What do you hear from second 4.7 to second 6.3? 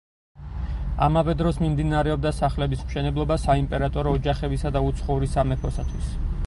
და უცხოური სამეფოსათვის.